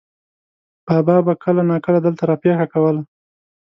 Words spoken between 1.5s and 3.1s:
ناکله دلته را پېښه کوله.